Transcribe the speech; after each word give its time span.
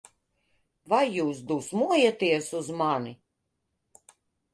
Vai 0.93 1.01
jūs 1.15 1.41
dusmojaties 1.51 2.47
uz 2.61 2.71
mani? 2.81 3.13